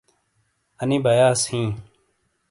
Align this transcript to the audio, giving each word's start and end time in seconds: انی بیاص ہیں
انی 0.81 0.97
بیاص 1.03 1.41
ہیں 1.51 1.69